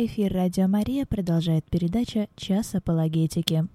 [0.00, 3.66] Эфир Радио Мария продолжает передача «Час апологетики».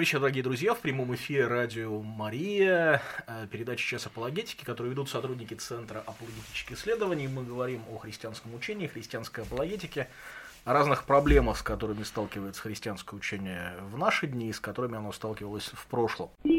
[0.00, 0.74] Добрый вечер, дорогие друзья.
[0.74, 7.28] В прямом эфире радио Мария, э, передача «Час апологетики», которую ведут сотрудники Центра апологетических исследований.
[7.28, 10.08] Мы говорим о христианском учении, христианской апологетике,
[10.64, 15.12] о разных проблемах, с которыми сталкивается христианское учение в наши дни и с которыми оно
[15.12, 16.30] сталкивалось в прошлом.
[16.44, 16.50] Вы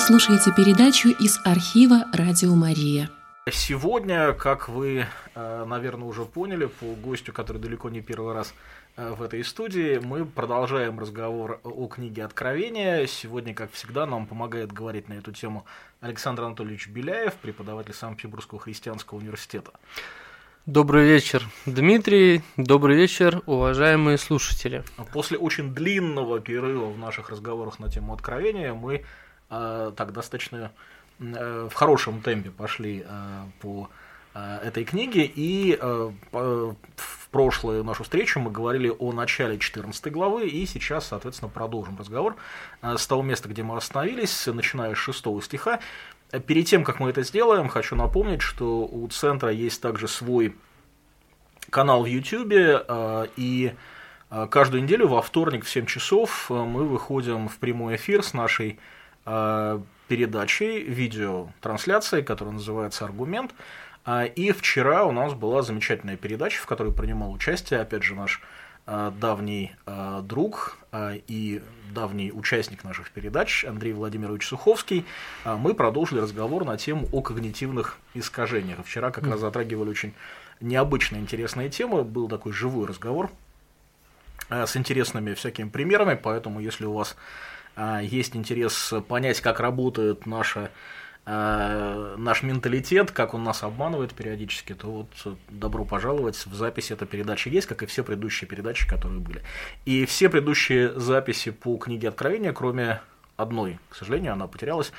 [0.00, 3.08] слушаете передачу из архива «Радио Мария».
[3.50, 8.54] Сегодня, как вы, э, наверное, уже поняли, по гостю, который далеко не первый раз
[8.96, 9.98] в этой студии.
[9.98, 13.06] Мы продолжаем разговор о книге Откровения.
[13.06, 15.64] Сегодня, как всегда, нам помогает говорить на эту тему
[16.00, 19.72] Александр Анатольевич Беляев, преподаватель Санкт-Петербургского христианского университета.
[20.66, 22.42] Добрый вечер, Дмитрий.
[22.56, 24.84] Добрый вечер, уважаемые слушатели.
[25.12, 29.04] После очень длинного перерыва в наших разговорах на тему Откровения мы
[29.50, 30.70] э, так достаточно
[31.18, 34.01] э, в хорошем темпе пошли э, по э,
[34.34, 40.64] этой книге и э, в прошлую нашу встречу мы говорили о начале 14 главы, и
[40.66, 42.36] сейчас, соответственно, продолжим разговор
[42.82, 45.80] э, с того места, где мы остановились, начиная с 6 стиха.
[46.46, 50.54] Перед тем, как мы это сделаем, хочу напомнить, что у центра есть также свой
[51.70, 53.74] канал в YouTube, э, и
[54.30, 58.78] э, каждую неделю во вторник в 7 часов мы выходим в прямой эфир с нашей
[60.08, 63.54] передачей, видеотрансляцией, которая называется «Аргумент»,
[64.06, 68.42] и вчера у нас была замечательная передача, в которой принимал участие, опять же, наш
[68.84, 71.62] а, давний а, друг и
[71.94, 75.06] давний участник наших передач Андрей Владимирович Суховский.
[75.44, 78.84] Мы продолжили разговор на тему о когнитивных искажениях.
[78.84, 80.12] Вчера как раз затрагивали очень
[80.60, 82.02] необычные, интересные темы.
[82.02, 83.30] Был такой живой разговор
[84.50, 87.16] с интересными всякими примерами, поэтому если у вас
[88.02, 90.70] есть интерес понять, как работает наша
[91.26, 96.46] э, наш менталитет, как он нас обманывает периодически, то вот добро пожаловать.
[96.46, 99.42] В записи эта передача есть, как и все предыдущие передачи, которые были.
[99.84, 103.00] И все предыдущие записи по книге Откровения, кроме
[103.36, 104.92] одной, к сожалению, она потерялась,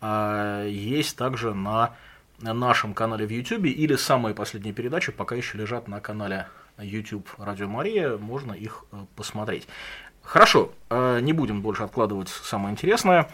[0.00, 1.94] э, есть также на
[2.40, 6.46] нашем канале в YouTube или самые последние передачи пока еще лежат на канале
[6.78, 9.66] YouTube Радио Мария, можно их э, посмотреть.
[10.22, 13.30] Хорошо, э, не будем больше откладывать самое интересное.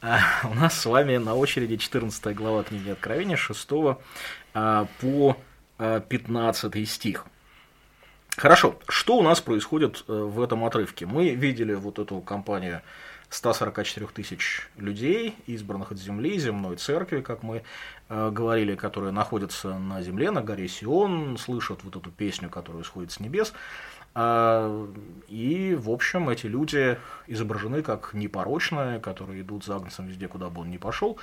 [0.00, 3.68] Э, у нас с вами на очереди 14 глава книги Откровения, 6
[4.54, 5.36] э, по
[5.78, 7.24] 15 стих.
[8.36, 11.06] Хорошо, что у нас происходит в этом отрывке?
[11.06, 12.82] Мы видели вот эту компанию
[13.30, 17.62] 144 тысяч людей, избранных от земли, земной церкви, как мы
[18.08, 23.12] э, говорили, которые находятся на земле, на горе Сион, слышат вот эту песню, которая исходит
[23.12, 23.52] с небес.
[24.20, 24.88] А,
[25.28, 26.98] и, в общем, эти люди
[27.28, 31.18] изображены как непорочные, которые идут за Агнцем везде, куда бы он ни пошел.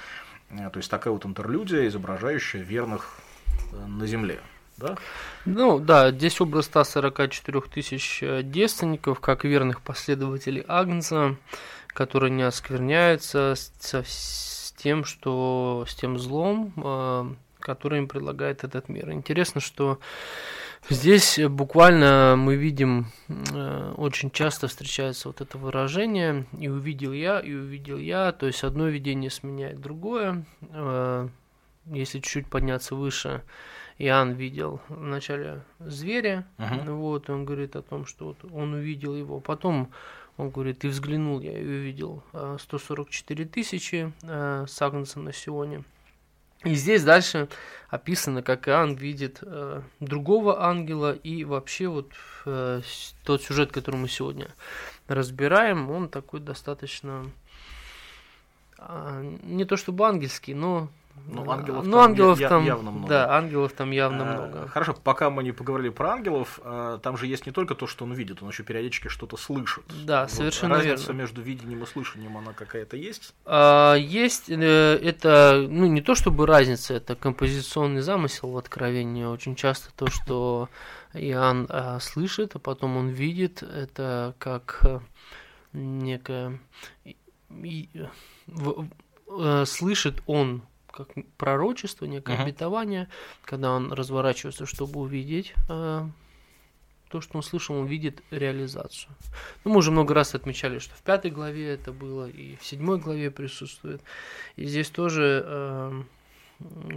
[0.49, 3.17] Э, то есть такая вот интерлюдия, изображающая верных
[3.73, 4.39] э, на земле.
[4.77, 4.95] Да?
[5.43, 11.35] Ну да, здесь образ 144 тысяч э, девственников, как верных последователей Агнца,
[11.87, 19.11] которые не оскверняются со, с тем, что с тем злом, который им предлагает этот мир.
[19.11, 19.99] Интересно, что
[20.89, 27.53] Здесь буквально мы видим, э, очень часто встречается вот это выражение «и увидел я, и
[27.53, 30.45] увидел я», то есть одно видение сменяет другое.
[30.69, 31.27] Э,
[31.87, 33.41] если чуть-чуть подняться выше,
[33.97, 36.93] Иоанн видел вначале зверя, uh-huh.
[36.93, 39.89] вот, он говорит о том, что вот он увидел его, потом
[40.37, 42.21] он говорит, и взглянул я и увидел
[42.59, 45.83] 144 э, тысячи с Агнцем на Сионе.
[46.65, 47.47] И здесь дальше
[47.89, 52.11] описано, как Иоанн видит э, другого ангела, и вообще вот
[52.47, 52.81] э,
[53.23, 54.47] тот сюжет, который мы сегодня
[55.07, 57.29] разбираем, он такой достаточно
[58.79, 60.89] э, не то чтобы ангельский, но
[61.27, 63.07] ну, ангелов, ну, там, ангелов я, там явно много.
[63.07, 64.67] Да, ангелов там явно а, много.
[64.67, 68.05] Хорошо, пока мы не поговорили про ангелов, а, там же есть не только то, что
[68.05, 69.83] он видит, он еще периодически что-то слышит.
[70.05, 71.19] Да, вот совершенно разница верно.
[71.19, 73.33] между видением и слышанием, она какая-то есть?
[73.45, 79.23] А, есть, э, это, ну, не то чтобы разница, это композиционный замысел в Откровении.
[79.23, 80.69] Очень часто то, что
[81.13, 85.01] Иоанн а, слышит, а потом он видит, это как
[85.73, 86.59] некое...
[87.49, 87.89] И,
[88.47, 88.87] в,
[89.27, 90.61] в, слышит он
[90.95, 92.43] как пророчество, некое uh-huh.
[92.43, 93.09] обетование,
[93.43, 95.53] когда он разворачивается, чтобы увидеть
[97.15, 99.13] то, что он слышал, он видит реализацию.
[99.63, 102.99] Ну, мы уже много раз отмечали, что в пятой главе это было, и в седьмой
[102.99, 104.01] главе присутствует.
[104.55, 106.03] И здесь тоже э,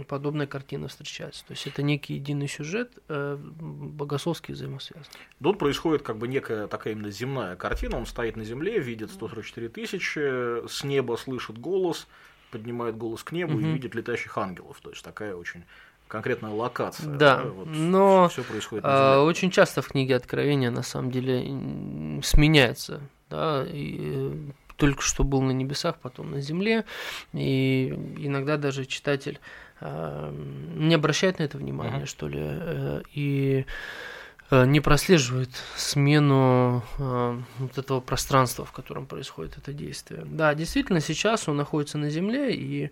[0.07, 1.45] подобная картина встречается.
[1.45, 5.05] То есть это некий единый сюжет, э, богословский взаимосвязан.
[5.41, 7.97] Тут происходит как бы некая такая именно земная картина.
[7.97, 12.07] Он стоит на земле, видит 144 тысячи, с неба слышит голос,
[12.51, 13.61] поднимает голос к небу угу.
[13.61, 14.79] и видит летающих ангелов.
[14.81, 15.63] То есть такая очень
[16.09, 17.07] конкретная локация.
[17.07, 21.41] Да, да вот но все происходит а, очень часто в книге Откровения на самом деле
[22.23, 24.35] сменяется, да, и э,
[24.75, 26.83] только что был на небесах, потом на земле,
[27.33, 29.39] и иногда даже читатель
[29.81, 30.33] э,
[30.75, 32.07] не обращает на это внимание, uh-huh.
[32.07, 33.65] что ли, э, и
[34.51, 40.23] не прослеживает смену э, вот этого пространства, в котором происходит это действие.
[40.25, 42.89] Да, действительно, сейчас он находится на земле, и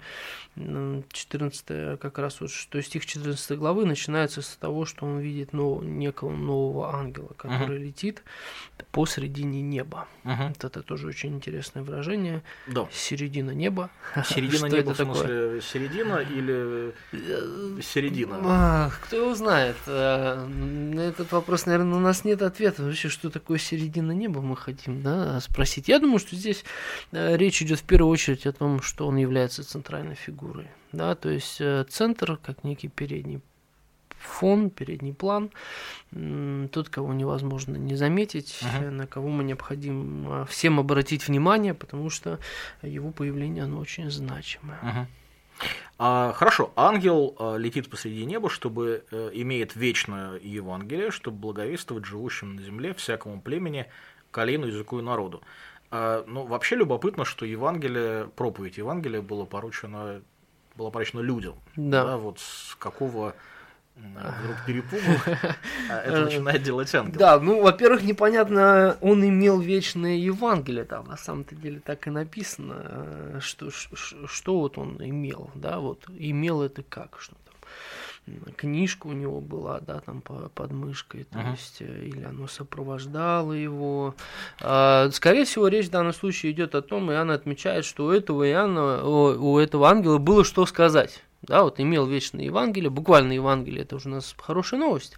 [0.55, 5.83] 14 как раз вот, что стих 14 главы начинается с того, что он видит нов,
[5.83, 7.85] некого нового ангела, который uh-huh.
[7.85, 8.23] летит
[8.91, 10.07] посредине неба.
[10.23, 10.49] Uh-huh.
[10.49, 12.43] Вот это тоже очень интересное выражение.
[12.67, 12.87] Да.
[12.91, 13.89] Середина неба.
[14.25, 15.61] Середина неба, в смысле, такое?
[15.61, 18.91] середина или э, середина?
[19.03, 19.77] Кто его знает.
[19.87, 22.83] Этот вопрос вопрос, наверное, у нас нет ответа.
[22.83, 25.87] Вообще, что такое середина неба, мы хотим да, спросить.
[25.87, 26.65] Я думаю, что здесь
[27.13, 30.67] э, речь идет в первую очередь о том, что он является центральной фигурой.
[30.91, 33.39] Да, то есть э, центр, как некий передний
[34.09, 35.51] фон, передний план,
[36.11, 38.89] тот, кого невозможно не заметить, uh-huh.
[38.89, 42.39] на кого мы необходимо всем обратить внимание, потому что
[42.81, 44.79] его появление, оно очень значимое.
[44.81, 45.05] Uh-huh.
[45.99, 52.55] А, хорошо, ангел а, летит посреди неба, чтобы а, имеет вечное Евангелие, чтобы благовествовать живущим
[52.55, 53.87] на земле всякому племени,
[54.31, 55.41] колену, языку и народу.
[55.89, 60.21] А, ну, вообще любопытно, что Евангелие, проповедь Евангелия было поручено,
[60.75, 61.55] было поручено людям.
[61.75, 62.05] Да.
[62.05, 63.35] да вот с какого
[63.97, 65.01] вдруг перепугу,
[65.89, 67.19] а это начинает делать ангел.
[67.19, 72.75] Да, ну, во-первых, непонятно, он имел вечное Евангелие, там на самом-то деле так и написано,
[72.77, 79.13] э, что, что вот он имел, да, вот, имел это как, что там, книжка у
[79.13, 81.51] него была, да, там под мышкой, то uh-huh.
[81.51, 84.15] есть, э, или оно сопровождало его.
[84.61, 88.47] А, скорее всего, речь в данном случае идет о том, Иоанн отмечает, что у этого
[88.49, 93.95] Иоанна, у этого ангела было что сказать да, вот имел вечное Евангелие, буквально Евангелие, это
[93.95, 95.17] уже у нас хорошая новость.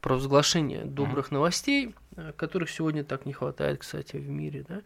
[0.00, 4.80] Про возглашение добрых новостей, э, которых сегодня так не хватает, кстати, в мире, да,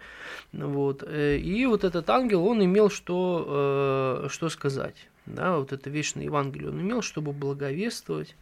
[0.52, 5.88] вот, э, и вот этот ангел, он имел что, э, что сказать, да, вот это
[5.88, 8.34] вечное Евангелие он имел, чтобы благовествовать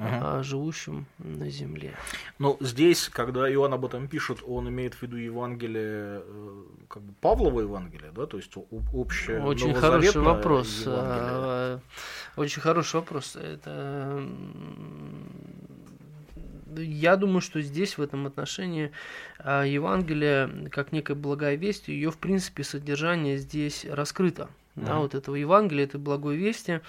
[0.00, 0.42] uh-huh.
[0.42, 1.94] живущим на земле.
[2.38, 7.12] Но здесь, когда Иоанн об этом пишет, он имеет в виду Евангелие, э, как бы
[7.20, 8.52] Павлова Евангелие, да, то есть
[8.92, 9.42] общее.
[9.42, 10.86] Очень хороший вопрос.
[10.86, 11.80] Евангелие.
[12.36, 13.36] Очень хороший вопрос.
[13.36, 14.26] Это
[16.76, 18.92] я думаю, что здесь в этом отношении
[19.38, 24.48] а, Евангелие, как некая благая весть, ее в принципе содержание здесь раскрыто.
[24.76, 24.86] Mm-hmm.
[24.86, 26.80] Да, вот этого Евангелия, этой благой вести,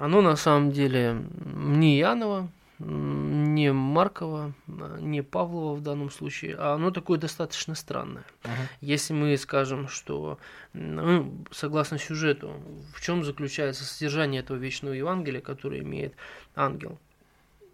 [0.00, 2.48] оно на самом деле не Янова,
[2.78, 4.52] не Маркова,
[5.00, 8.24] не Павлова в данном случае, а оно такое достаточно странное.
[8.42, 8.50] Uh-huh.
[8.80, 10.38] Если мы скажем, что
[10.72, 12.52] ну, согласно сюжету,
[12.94, 16.14] в чем заключается содержание этого вечного Евангелия, которое имеет
[16.54, 16.98] ангел.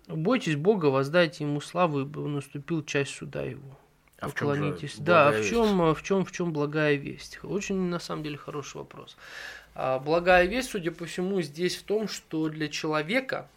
[0.06, 3.78] Бойтесь Бога, воздайте ему славу, ибо наступил часть суда его.
[4.20, 4.96] А Поклонитесь.
[4.98, 7.40] да, в чем, в чем, в чем благая весть?
[7.42, 9.16] Очень на самом деле хороший вопрос.
[9.74, 13.48] А благая весть, судя по всему, здесь в том, что для человека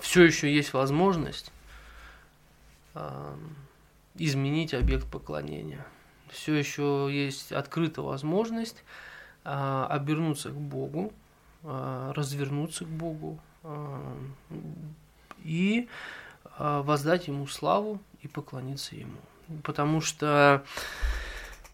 [0.00, 1.52] все еще есть возможность
[2.94, 3.36] э,
[4.16, 5.86] изменить объект поклонения.
[6.30, 8.82] Все еще есть открытая возможность
[9.44, 11.12] э, обернуться к Богу,
[11.64, 13.40] развернуться к Богу
[15.42, 15.88] и
[16.56, 19.18] воздать Ему славу и поклониться Ему.
[19.64, 20.64] Потому что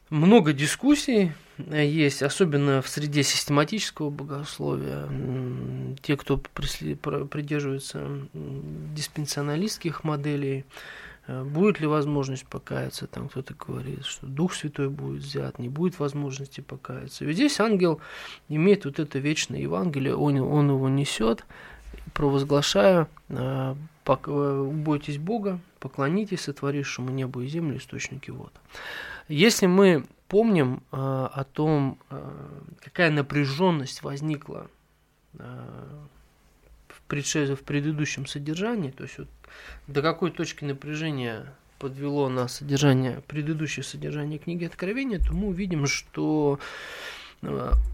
[0.09, 5.09] много дискуссий есть, особенно в среде систематического богословия.
[6.03, 10.65] Те, кто придерживается диспенсионалистских моделей,
[11.27, 15.99] э, будет ли возможность покаяться, там кто-то говорит, что Дух Святой будет взят, не будет
[15.99, 17.25] возможности покаяться.
[17.25, 18.01] Ведь здесь ангел
[18.49, 21.47] имеет вот это вечное Евангелие, он, он его несет,
[22.15, 23.75] провозглашая, э,
[24.07, 28.53] э, бойтесь Бога, поклонитесь сотворившему небо и землю, источники вод.
[29.29, 34.69] Если мы помним э, о том, э, какая напряженность возникла
[35.39, 36.05] э,
[36.89, 39.29] в, предшествии, в предыдущем содержании, то есть вот
[39.87, 46.59] до какой точки напряжения подвело на содержание, предыдущее содержание книги Откровения, то мы увидим, что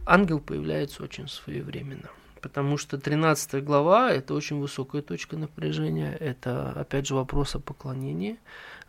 [0.07, 2.09] ангел появляется очень своевременно.
[2.41, 8.39] Потому что 13 глава– это очень высокая точка напряжения, это, опять же, вопрос о поклонении.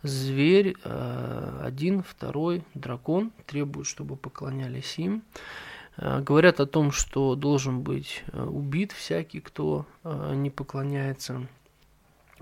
[0.02, 5.22] Зверь, э, один, второй, дракон требуют, чтобы поклонялись им.
[5.96, 11.46] Э, говорят о том, что должен быть э, убит всякий, кто не поклоняется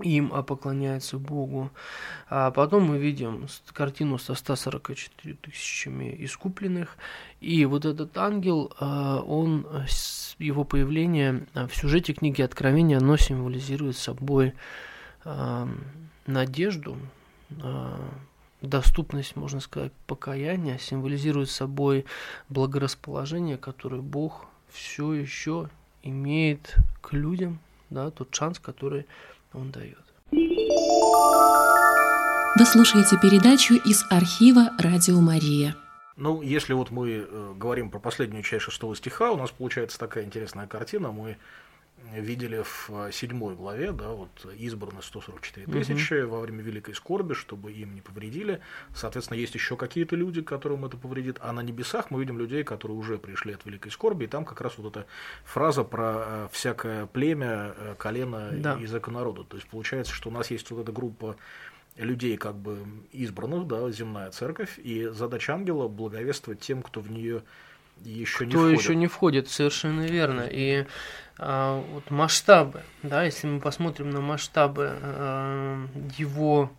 [0.01, 1.69] им, а поклоняется Богу.
[2.27, 6.97] А потом мы видим картину со 144 тысячами искупленных.
[7.41, 9.67] И вот этот ангел, он,
[10.39, 14.53] его появление в сюжете книги Откровения, оно символизирует собой
[16.25, 16.97] надежду,
[18.61, 22.05] доступность, можно сказать, покаяния символизирует собой
[22.49, 25.69] благорасположение, которое Бог все еще
[26.03, 29.05] имеет к людям, да, тот шанс, который
[29.53, 29.97] Он дает.
[32.57, 35.75] Вы слушаете передачу из архива «Радио Мария».
[36.17, 40.25] Ну, если вот мы э, говорим про последнюю часть шестого стиха, у нас получается такая
[40.25, 41.11] интересная картина.
[41.11, 41.37] Мы
[42.15, 46.31] видели в э, седьмой главе, да, вот избраны 144 тысячи угу.
[46.31, 48.61] во время Великой Скорби, чтобы им не повредили.
[48.93, 51.37] Соответственно, есть еще какие-то люди, которым это повредит.
[51.41, 54.61] А на небесах мы видим людей, которые уже пришли от Великой Скорби, и там как
[54.61, 55.07] раз вот эта
[55.43, 58.77] фраза про э, всякое племя, э, колено да.
[58.77, 59.43] и языка народа.
[59.43, 61.35] То есть получается, что у нас есть вот эта группа
[61.97, 62.79] людей как бы
[63.11, 67.43] избранных, да, земная церковь, и задача ангела благовествовать тем, кто в нее
[68.03, 68.79] еще кто не входит.
[68.79, 70.47] еще не входит, совершенно верно.
[70.49, 70.85] И
[71.37, 76.71] а, вот масштабы, да, если мы посмотрим на масштабы а, его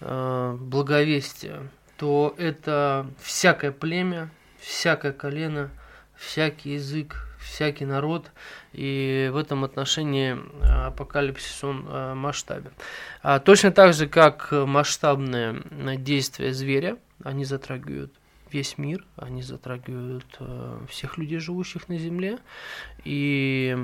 [0.00, 5.70] а, благовестия, то это всякое племя, всякое колено,
[6.14, 8.30] всякий язык, всякий народ,
[8.72, 10.36] и в этом отношении
[10.88, 12.72] апокалипсис он масштабен.
[13.22, 15.62] А точно так же, как масштабные
[15.96, 18.12] действия зверя, они затрагивают
[18.52, 22.38] весь мир, они затрагивают э, всех людей, живущих на Земле,
[23.04, 23.76] и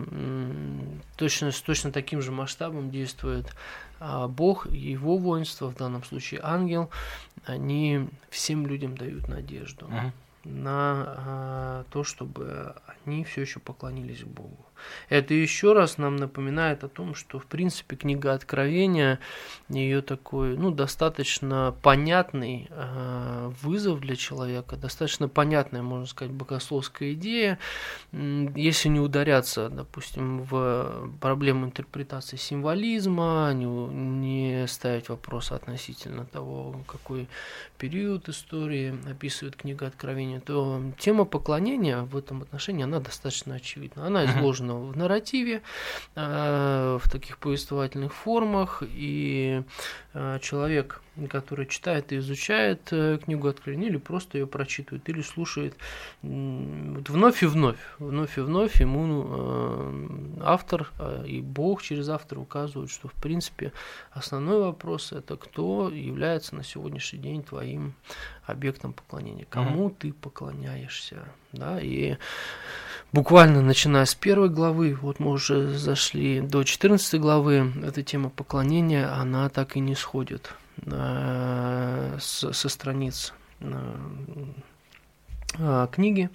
[1.16, 3.54] точно, с точно таким же масштабом действует
[4.00, 6.90] э, Бог и его воинство, в данном случае ангел,
[7.44, 10.12] они всем людям дают надежду uh-huh.
[10.44, 14.64] на э, то, чтобы они все еще поклонились Богу.
[15.08, 19.18] Это еще раз нам напоминает о том, что, в принципе, книга Откровения,
[19.68, 27.58] ее такой, ну, достаточно понятный э, вызов для человека, достаточно понятная, можно сказать, богословская идея.
[28.12, 37.28] Если не ударяться, допустим, в проблему интерпретации символизма, не, не ставить вопрос относительно того, какой
[37.78, 44.06] период истории описывает книга Откровения, то тема поклонения в этом отношении, она достаточно очевидна.
[44.06, 45.62] Она изложена изложено в нарративе,
[46.14, 49.62] э, в таких повествовательных формах, и
[50.14, 55.74] э, человек, который читает и изучает э, книгу Откровения, или просто ее прочитывает, или слушает
[56.22, 60.08] вновь и вновь, вновь и вновь ему
[60.42, 60.90] автор
[61.26, 63.72] и Бог через автора указывают, что в принципе
[64.12, 67.94] основной вопрос это кто является на сегодняшний день твоим
[68.46, 69.96] объектом поклонения, кому mm-hmm.
[69.98, 72.16] ты поклоняешься, да, и
[73.12, 79.12] буквально начиная с первой главы, вот мы уже зашли до 14 главы, эта тема поклонения,
[79.12, 80.52] она так и не сходит
[80.86, 83.94] э, с, со страниц э,
[85.58, 86.30] э, книги,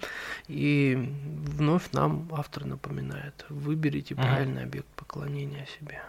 [0.46, 1.12] и
[1.46, 4.22] вновь нам автор напоминает, выберите mm-hmm.
[4.22, 6.00] правильный объект поклонения себе.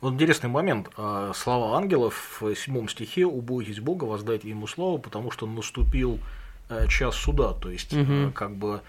[0.00, 0.88] Вот интересный момент.
[1.34, 6.20] Слова ангелов в седьмом стихе «Убойтесь Бога, воздайте ему славу, потому что наступил
[6.88, 7.54] час суда».
[7.54, 8.30] То есть, угу.
[8.32, 8.82] как бы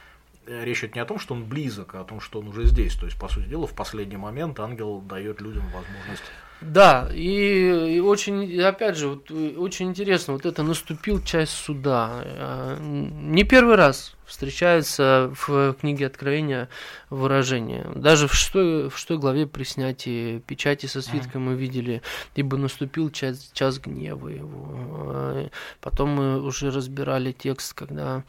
[0.47, 2.95] речь идет не о том, что он близок, а о том, что он уже здесь.
[2.95, 6.23] То есть, по сути дела, в последний момент ангел дает людям возможность.
[6.61, 12.21] Да, и, и очень, опять же, вот, очень интересно, вот это наступил часть суда.
[12.23, 16.69] Э, не первый раз встречается в книге Откровения
[17.09, 17.89] выражение.
[17.95, 22.01] Даже в шестой, в шестой главе при снятии печати со свитком мы видели,
[22.35, 25.49] ибо наступил час, час гнева его.
[25.81, 28.23] Потом мы уже разбирали текст, когда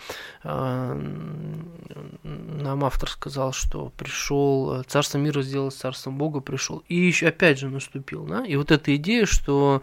[0.44, 1.00] э,
[2.22, 6.82] нам автор сказал, что пришел, царство мира сделалось царством Бога, пришел.
[6.88, 8.24] И еще опять же наступил.
[8.24, 8.44] Да?
[8.44, 9.82] И вот эта идея, что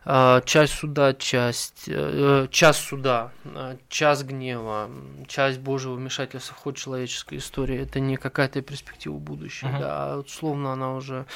[0.03, 4.89] часть суда, часть, э, час суда, э, час гнева,
[5.27, 9.79] часть Божьего вмешательства в ход человеческой истории, это не какая-то перспектива будущего, uh-huh.
[9.79, 11.27] да, а условно она уже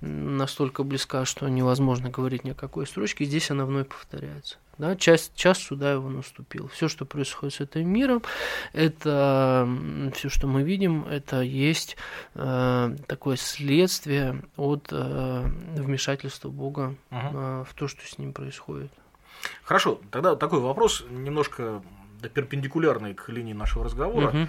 [0.00, 4.56] настолько близка, что невозможно говорить ни о какой строчке, и здесь она вновь повторяется.
[4.78, 6.66] Да, часть, час суда его наступил.
[6.68, 8.22] Все, что происходит с этим миром,
[8.72, 9.68] это
[10.14, 11.96] все, что мы видим, это есть
[12.34, 15.42] э, такое следствие от э,
[15.76, 17.20] вмешательства Бога угу.
[17.32, 18.90] э, в то, что с ним происходит.
[19.62, 21.82] Хорошо, тогда такой вопрос немножко
[22.32, 24.28] перпендикулярный к линии нашего разговора.
[24.28, 24.48] Угу.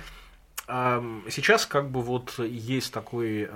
[1.29, 3.49] Сейчас как бы вот есть такой,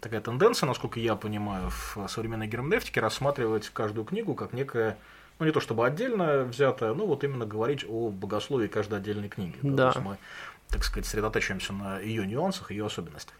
[0.00, 4.96] такая тенденция, насколько я понимаю, в современной германевтике рассматривать каждую книгу как некое
[5.38, 9.56] ну не то чтобы отдельно взятое, но вот именно говорить о богословии каждой отдельной книги.
[9.62, 9.92] Да.
[9.92, 10.16] То есть мы,
[10.68, 13.34] так сказать, сосредотачиваемся на ее нюансах, ее особенностях.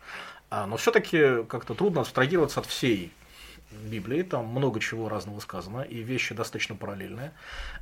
[0.51, 3.13] А, но все-таки как-то трудно абстрагироваться от всей
[3.83, 7.33] Библии, там много чего разного сказано, и вещи достаточно параллельные.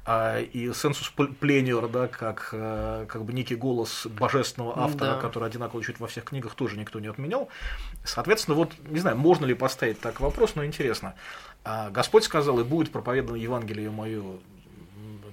[0.04, 5.21] А, и сенсус плениор, да, как, э, как бы некий голос божественного автора, да.
[5.21, 7.49] который одинаково звучит во всех книгах, тоже никто не отменял.
[8.04, 11.14] Соответственно, вот, не знаю, можно ли поставить так вопрос, но интересно.
[11.64, 14.23] А Господь сказал, и будет проповедано Евангелие мое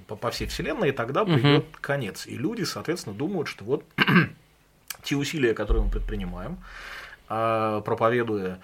[0.07, 1.77] по, по всей вселенной, и тогда придет угу.
[1.81, 2.27] конец.
[2.27, 3.83] И люди, соответственно, думают, что вот
[5.03, 6.57] те усилия, которые мы предпринимаем,
[7.27, 8.59] а, проповедуя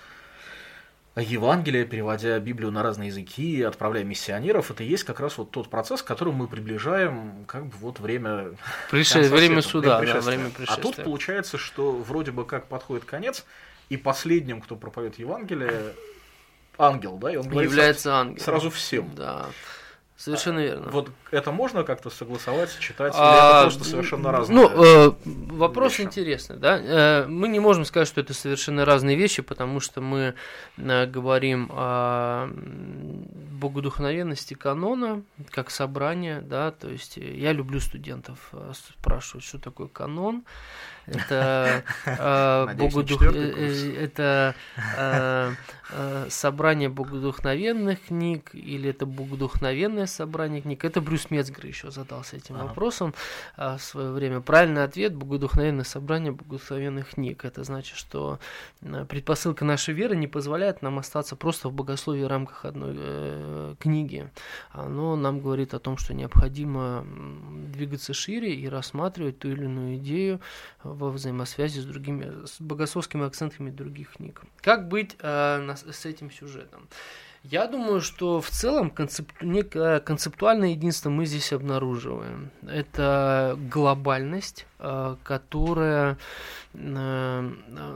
[1.15, 5.69] Евангелие, переводя Библию на разные языки, отправляя миссионеров, это и есть как раз вот тот
[5.69, 8.49] процесс, к которому мы приближаем как бы вот время
[8.91, 13.45] Пришествия, время суда, время, да, время А тут получается, что вроде бы как подходит конец,
[13.87, 15.93] и последним, кто проповедует Евангелие,
[16.77, 18.39] ангел, да, и он говорит является ангелом.
[18.39, 19.13] сразу всем.
[19.15, 19.47] Да.
[20.17, 20.89] Совершенно верно.
[20.91, 24.57] Вот это можно как-то согласовать, читать, а, или это просто совершенно разные?
[24.57, 26.07] Ну, э, вопрос вещи?
[26.07, 26.79] интересный, да.
[26.79, 30.33] Э, мы не можем сказать, что это совершенно разные вещи, потому что мы
[30.77, 32.49] э, говорим о
[33.59, 40.45] богодухновенности канона как собрания, да, то есть я люблю студентов э, спрашивать, что такое канон.
[41.07, 43.21] Это э, богодух...
[43.21, 44.55] это
[46.29, 50.83] собрание богодухновенных книг или это богодухновенное собрание книг.
[50.83, 52.65] Это Брюс Мецгер еще задался этим ага.
[52.65, 53.13] вопросом
[53.55, 54.41] в свое время.
[54.41, 57.45] Правильный ответ– богодухновенное собрание богодухновенных книг.
[57.45, 58.39] Это значит, что
[59.07, 64.29] предпосылка нашей веры не позволяет нам остаться просто в богословии в рамках одной э, книги.
[64.71, 67.05] Оно нам говорит о том, что необходимо
[67.73, 70.41] двигаться шире и рассматривать ту или иную идею
[70.95, 74.41] во взаимосвязи с другими, с богословскими акцентами других книг.
[74.61, 76.87] Как быть э, с этим сюжетом?
[77.43, 79.29] Я думаю, что в целом концеп...
[79.41, 82.49] некое концептуальное единство мы здесь обнаруживаем.
[82.67, 86.17] Это глобальность, которая
[86.77, 87.51] Э,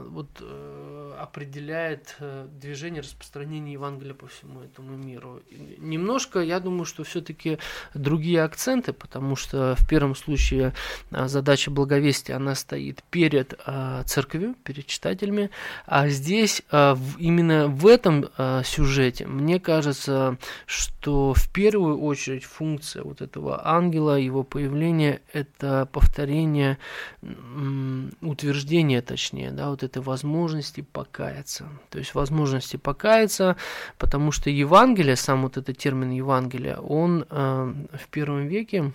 [0.08, 5.40] вот, э, определяет э, движение распространения Евангелия по всему этому миру.
[5.78, 7.58] Немножко, я думаю, что все-таки
[7.94, 10.72] другие акценты, потому что в первом случае
[11.10, 13.58] задача благовестия, она стоит перед
[14.06, 15.50] церковью, перед читателями,
[15.86, 18.28] а здесь именно в этом
[18.64, 26.69] сюжете, мне кажется, что в первую очередь функция вот этого ангела, его появления, это повторение
[28.20, 31.68] утверждения утверждение, точнее, да, вот этой возможности покаяться.
[31.90, 33.56] То есть возможности покаяться,
[33.98, 38.92] потому что Евангелие, сам вот этот термин Евангелие, он э, в первом веке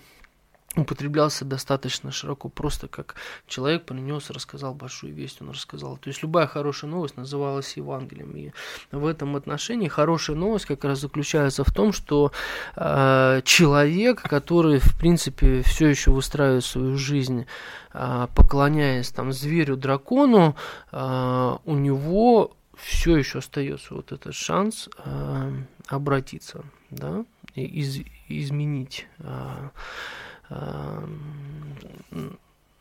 [0.76, 5.96] употреблялся достаточно широко, просто как человек принес, рассказал большую весть, он рассказал.
[5.96, 8.36] То есть любая хорошая новость называлась Евангелием.
[8.36, 8.52] И
[8.92, 12.32] в этом отношении хорошая новость как раз заключается в том, что
[12.76, 17.46] э, человек, который, в принципе, все еще выстраивает свою жизнь,
[17.92, 20.56] э, поклоняясь там зверю, дракону,
[20.92, 25.52] э, у него все еще остается вот этот шанс э,
[25.88, 29.70] обратиться, да, и из, изменить э,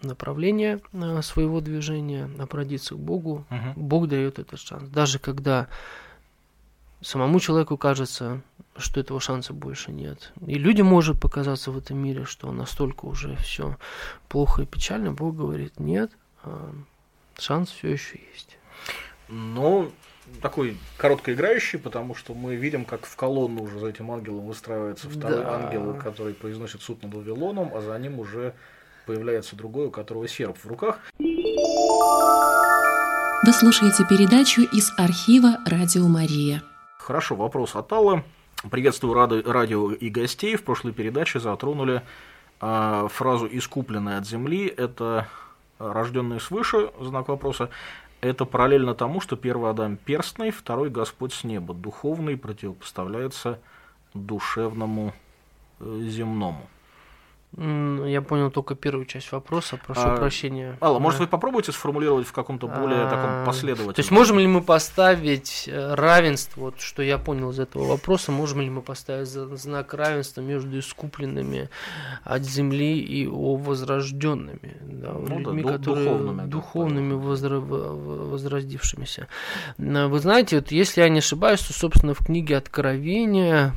[0.01, 3.73] направление э, своего движения, обратиться к Богу, угу.
[3.75, 4.89] Бог дает этот шанс.
[4.89, 5.67] Даже когда
[7.01, 8.41] самому человеку кажется,
[8.77, 10.33] что этого шанса больше нет.
[10.45, 13.77] И людям может показаться в этом мире, что настолько уже все
[14.27, 15.11] плохо и печально.
[15.11, 16.11] Бог говорит, нет,
[16.43, 16.73] а,
[17.37, 18.57] шанс все еще есть.
[19.27, 19.91] Ну,
[20.41, 25.43] такой короткоиграющий, потому что мы видим, как в колонну уже за этим ангелом выстраивается второй
[25.43, 25.55] да.
[25.55, 28.53] ангел, который произносит суд над Вавилоном, а за ним уже
[29.05, 30.99] появляется другой, у которого серп в руках.
[33.45, 36.63] Вы слушаете передачу из архива «Радио Мария».
[36.97, 38.23] Хорошо, вопрос от Аллы.
[38.71, 40.55] Приветствую радио и гостей.
[40.55, 42.01] В прошлой передаче затронули
[42.59, 44.65] а, фразу «искупленная от земли».
[44.65, 45.27] Это
[45.77, 47.69] рожденные свыше, знак вопроса
[48.21, 51.73] это параллельно тому, что первый Адам перстный, второй Господь с неба.
[51.73, 53.59] Духовный противопоставляется
[54.13, 55.13] душевному
[55.79, 56.67] э, земному.
[57.57, 60.77] Я понял только первую часть вопроса, прошу а, прощения.
[60.81, 63.93] Алла, может, вы попробуйте сформулировать в каком-то более а, таком последовательном...
[63.93, 68.33] То есть, можем ли мы поставить э, равенство, вот что я понял из этого вопроса,
[68.33, 71.69] можем ли мы поставить знак равенства между искупленными
[72.25, 77.59] от земли и возрожденными, да, ну, людьми, да, которые духовными, духовными возра...
[77.59, 79.27] возродившимися.
[79.77, 83.73] Вы знаете, вот если я не ошибаюсь, то, собственно, в книге Откровения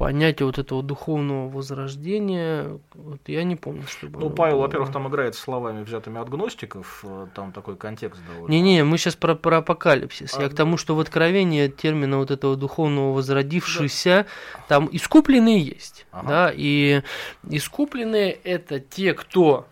[0.00, 4.18] понятие вот этого духовного возрождения, вот я не помню, чтобы...
[4.18, 4.62] Ну, Павел, было...
[4.62, 8.50] во-первых, там играет словами, взятыми от гностиков, э, там такой контекст довольно...
[8.50, 10.38] Не-не, мы сейчас про, про апокалипсис.
[10.38, 10.42] А...
[10.42, 14.64] Я к тому, что в Откровении термина вот этого духовного возродившегося, да.
[14.68, 16.28] там искупленные есть, ага.
[16.28, 17.02] да, и
[17.50, 19.66] искупленные это те, кто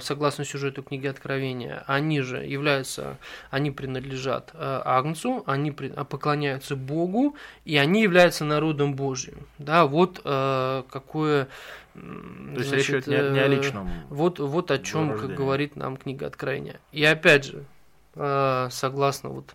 [0.00, 3.18] согласно сюжету книги Откровения, они же являются,
[3.50, 9.46] они принадлежат э, Агнцу, они э, поклоняются Богу, и они являются народом Божьим.
[9.58, 11.48] Да, вот какое
[11.94, 12.00] то
[12.56, 13.90] есть речь идет не, не о личном.
[14.08, 16.80] Вот, вот о чем как говорит нам книга Откровения.
[16.90, 17.64] И опять же,
[18.14, 19.54] согласно вот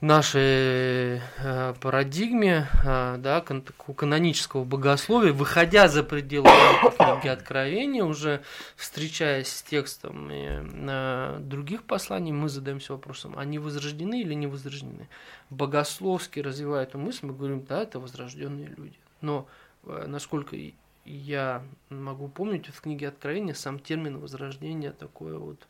[0.00, 6.48] нашей э, парадигме э, да, канонического богословия, выходя за пределы
[6.96, 8.42] книги Откровения, уже
[8.76, 15.08] встречаясь с текстами э, других посланий, мы задаемся вопросом, они возрождены или не возрождены.
[15.50, 18.98] Богословски развивая эту мысль, мы говорим, да, это возрожденные люди.
[19.20, 19.46] Но
[19.84, 20.56] насколько
[21.04, 25.66] я могу помнить, в книге Откровения сам термин возрождения такое вот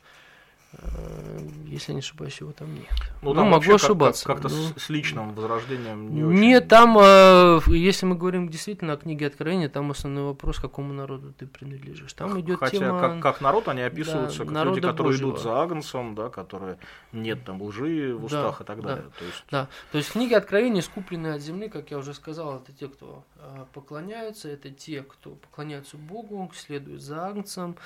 [1.67, 2.87] если не ошибаюсь, его там нет.
[3.23, 4.25] Ну, ну могу ошибаться.
[4.25, 6.39] Как- то ну, с, с личным возрождением не очень...
[6.39, 11.33] Нет, там, э, если мы говорим действительно о книге Откровения, там основной вопрос, какому народу
[11.37, 12.13] ты принадлежишь.
[12.13, 13.01] Там идет Хотя тема...
[13.01, 15.31] как, как народ они описываются, да, как люди, которые Божьего.
[15.31, 16.79] идут за Агнцем, да, которые
[17.13, 19.05] нет там лжи в устах да, и так далее.
[19.05, 19.45] Да, то есть...
[19.51, 23.25] да, то есть книги Откровения, скупленные от земли, как я уже сказал, это те, кто
[23.37, 27.77] э, поклоняются, это те, кто поклоняются Богу, следуют за Агнцем,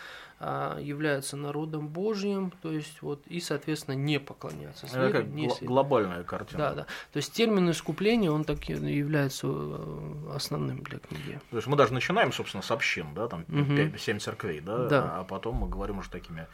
[0.81, 6.23] являются народом Божьим, то есть вот и, соответственно, не поклоняться свету, Это не гл- глобальная
[6.25, 6.59] картина.
[6.59, 6.83] Да, да.
[7.13, 11.41] То есть термин искупления, он так является э, основным для книги.
[11.51, 13.73] То есть мы даже начинаем, собственно, с общин, да, там угу.
[13.73, 16.47] 5-7 церквей, да, да, а потом мы говорим уже такими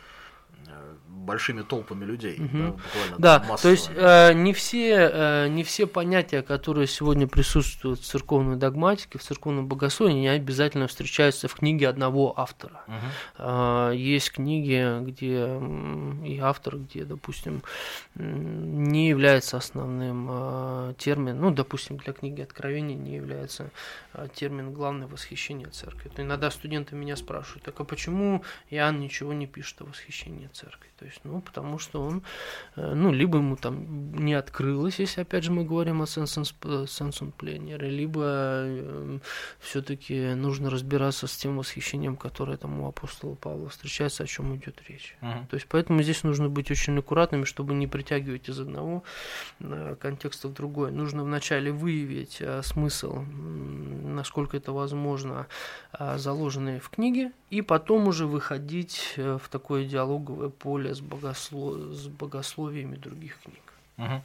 [1.31, 2.39] большими толпами людей.
[2.41, 2.81] Угу.
[3.19, 8.05] Да, да то есть э, не, все, э, не все понятия, которые сегодня присутствуют в
[8.05, 12.83] церковной догматике, в церковном богословии, не обязательно встречаются в книге одного автора.
[12.87, 12.97] Угу.
[13.39, 15.61] Э, есть книги, где
[16.27, 17.63] и автор, где, допустим,
[18.15, 23.71] не является основным э, термином, ну, допустим, для книги Откровения не является
[24.15, 26.09] э, термин «главное восхищение церкви».
[26.09, 30.91] То иногда студенты меня спрашивают, так а почему Иоанн ничего не пишет о восхищении церкви.
[30.99, 32.23] То есть, ну, потому что он,
[32.77, 37.89] э, ну, либо ему там не открылось, если опять же мы говорим о сенсум пленере,
[37.89, 39.19] либо э,
[39.61, 44.83] все-таки нужно разбираться с тем восхищением, которое там у апостола Павла встречается, о чем идет
[44.89, 45.17] речь.
[45.23, 45.47] Uh-huh.
[45.49, 49.03] То есть, поэтому здесь нужно быть очень аккуратными, чтобы не притягивать из одного
[49.61, 50.93] э, контекста в другой.
[50.93, 55.47] Нужно вначале выявить смысл, насколько это возможно,
[56.17, 61.95] заложенный в книге, и потом уже выходить в такое диалоговое поле с, богослов...
[61.95, 63.63] с богословиями других книг.
[63.99, 64.23] Угу.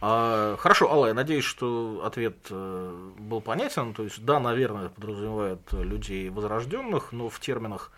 [0.00, 3.94] А, хорошо, Алла, я надеюсь, что ответ э, был понятен.
[3.94, 7.90] То есть, да, наверное, подразумевает людей возрожденных, но в терминах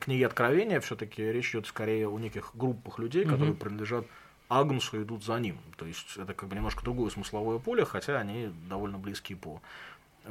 [0.00, 3.32] книги Откровения все-таки речь идет скорее о неких группах людей, угу.
[3.32, 4.06] которые принадлежат
[4.48, 5.58] Агнусу и идут за ним.
[5.76, 9.60] То есть это как бы немножко другое смысловое поле, хотя они довольно близкие по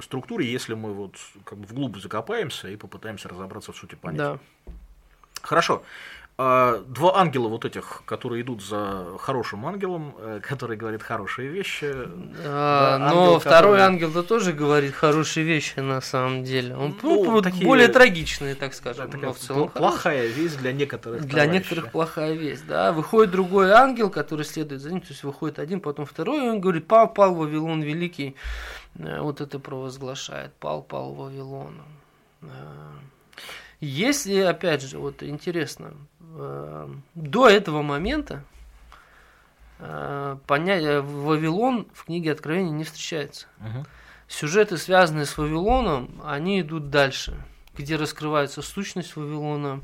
[0.02, 1.16] структуре, если мы вот
[1.46, 4.40] как бы вглубь закопаемся и попытаемся разобраться в сути понятия.
[4.66, 4.74] Да.
[5.42, 5.84] Хорошо.
[6.42, 11.92] А, два ангела вот этих, которые идут за хорошим ангелом, э, который говорит хорошие вещи.
[12.46, 13.82] А, да, но ангел, второй который...
[13.82, 16.78] ангел-то тоже говорит хорошие вещи на самом деле.
[16.78, 17.66] Он ну, ну, такие...
[17.66, 19.10] более трагичные, так скажем.
[19.10, 21.24] Да, но в целом плохая весть для некоторых.
[21.24, 21.54] Для товарищей.
[21.56, 22.94] некоторых плохая весть, да.
[22.94, 26.62] Выходит другой ангел, который следует за ним, то есть выходит один, потом второй, и он
[26.62, 28.38] говорит, пал, пал Вавилон Великий,
[28.98, 31.82] э, вот это провозглашает, пал, пал Вавилон.
[32.44, 32.48] Э,
[33.82, 38.44] если, опять же, вот интересно, э, до этого момента
[39.80, 43.48] э, понятие Вавилон в книге Откровения не встречается.
[43.60, 43.86] Угу.
[44.28, 47.36] Сюжеты, связанные с Вавилоном, они идут дальше,
[47.78, 49.80] где раскрывается сущность Вавилона,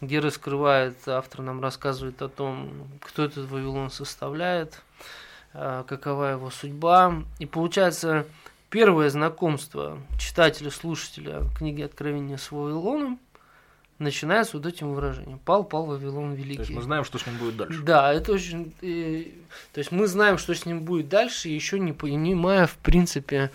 [0.00, 4.82] где раскрывает, автор нам рассказывает о том, кто этот Вавилон составляет,
[5.52, 7.22] э, какова его судьба.
[7.38, 8.26] И получается,
[8.70, 13.20] первое знакомство читателя, слушателя книги Откровения с Вавилоном
[13.98, 15.38] начинается вот этим выражением.
[15.38, 16.56] Пал, пал Вавилон Великий.
[16.56, 17.82] То есть мы знаем, что с ним будет дальше.
[17.82, 18.72] Да, это очень...
[18.82, 19.24] Э,
[19.72, 23.50] то есть мы знаем, что с ним будет дальше, еще не понимая, в принципе,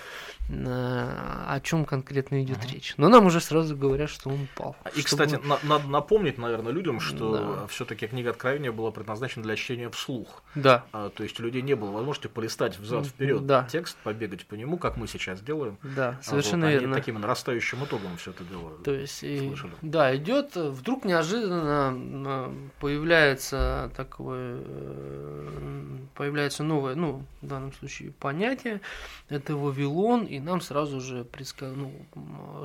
[0.50, 2.74] о чем конкретно идет uh-huh.
[2.74, 2.94] речь.
[2.98, 4.76] Но нам уже сразу говорят, что он упал.
[4.96, 5.04] И, чтобы...
[5.04, 7.68] кстати, на- надо напомнить, наверное, людям, что да.
[7.68, 10.44] все-таки книга Откровения была предназначена для чтения вслух.
[10.56, 10.86] Да.
[10.92, 13.68] А, то есть у людей не было возможности полистать взад вперед да.
[13.72, 15.78] текст, побегать по нему, как мы сейчас делаем.
[15.84, 16.96] Да, совершенно а вот, верно.
[16.96, 18.84] Таким нарастающим итогом все это делают.
[18.84, 27.74] То есть, и, да, идет, вдруг неожиданно появляется такое, э, появляется новое, ну, в данном
[27.74, 28.82] случае понятие,
[29.30, 31.74] это Вавилон, и нам сразу же предсказ...
[31.76, 31.92] ну,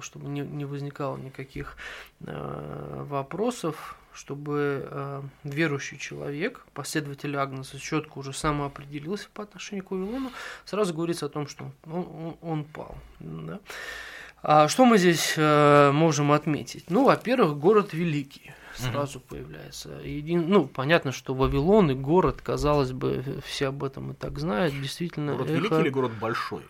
[0.00, 1.76] чтобы не, не возникало никаких
[2.20, 10.30] э, вопросов, чтобы э, верующий человек, последователь Агнеса, четко уже самоопределился по отношению к Вавилону,
[10.64, 12.96] сразу говорится о том, что он, он, он пал.
[13.20, 13.60] Да?
[14.42, 16.90] А что мы здесь э, можем отметить?
[16.90, 19.28] Ну, во-первых, город великий сразу угу.
[19.30, 19.90] появляется.
[20.02, 20.48] Един...
[20.48, 24.74] Ну, понятно, что Вавилон и город, казалось бы, все об этом и так знают.
[24.74, 25.56] Действительно, город эхо...
[25.56, 26.62] великий или город большой?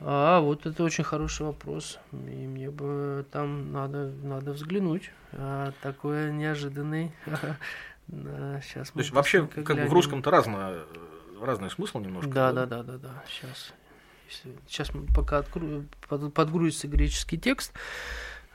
[0.00, 1.98] А, вот это очень хороший вопрос.
[2.12, 5.10] И мне бы там надо, надо взглянуть.
[5.32, 7.12] А, такой неожиданный.
[8.08, 10.82] Сейчас То есть вообще как бы в русском-то разное,
[11.40, 12.30] разный смысл немножко.
[12.30, 13.24] Да, да, да, да, да.
[13.28, 13.72] Сейчас.
[14.28, 17.72] Если, сейчас пока открою, под, подгрузится греческий текст.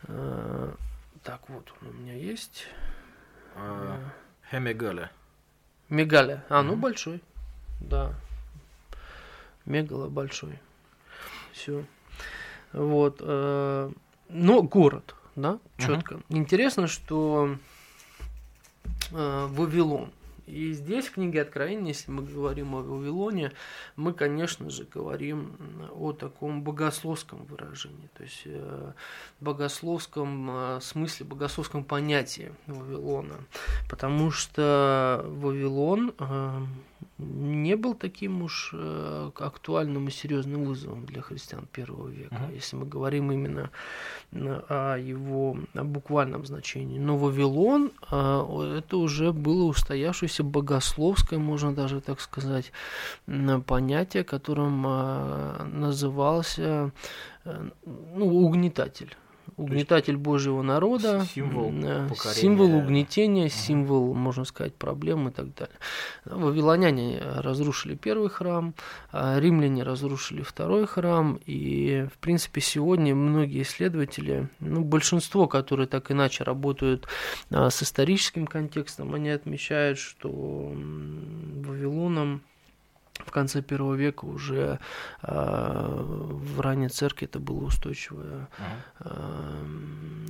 [0.03, 0.75] А,
[1.23, 2.67] так, вот он у меня есть.
[3.55, 4.11] А,
[4.51, 5.11] Хемегаля.
[5.89, 6.43] Мегаля.
[6.49, 7.23] А, ну большой.
[7.79, 8.13] Да.
[9.65, 10.59] Мегала большой
[11.59, 11.85] все.
[12.73, 13.17] Вот.
[13.19, 13.91] Э,
[14.29, 16.15] но город, да, четко.
[16.15, 16.23] Uh-huh.
[16.29, 17.57] Интересно, что
[19.11, 20.11] э, Вавилон.
[20.45, 23.51] И здесь в книге Откровения, если мы говорим о Вавилоне,
[23.95, 25.55] мы, конечно же, говорим
[25.93, 28.93] о таком богословском выражении, то есть э,
[29.41, 33.35] богословском смысле, богословском понятии Вавилона.
[33.91, 36.13] Потому что Вавилон
[37.19, 42.55] не был таким уж э, актуальным и серьезным вызовом для христиан первого века, uh-huh.
[42.55, 43.69] если мы говорим именно
[44.31, 46.97] о его буквальном значении.
[46.97, 52.71] Но Вавилон э, это уже было устоявшееся богословское, можно даже так сказать,
[53.65, 56.91] понятие, которым э, назывался
[57.43, 59.15] ну, угнетатель
[59.59, 61.73] угнетатель Божьего народа, символ,
[62.33, 65.75] символ угнетения, символ, можно сказать, проблем и так далее.
[66.25, 68.73] Вавилоняне разрушили первый храм,
[69.11, 76.11] а римляне разрушили второй храм, и, в принципе, сегодня многие исследователи, ну, большинство, которые так
[76.11, 77.07] иначе работают
[77.51, 80.73] а, с историческим контекстом, они отмечают, что
[81.59, 82.41] Вавилоном
[83.25, 84.79] в конце первого века уже
[85.21, 88.47] э, в ранней церкви это было устойчивое
[88.99, 89.65] э,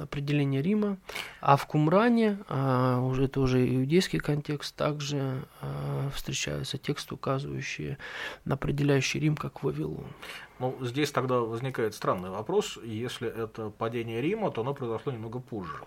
[0.02, 0.98] определение Рима,
[1.42, 7.98] а в Кумране э, уже это уже иудейский контекст, также э, встречаются тексты, указывающие
[8.46, 10.08] на определяющий Рим как Вавилон.
[10.60, 15.78] Ну, здесь тогда возникает странный вопрос, если это падение Рима, то оно произошло немного позже.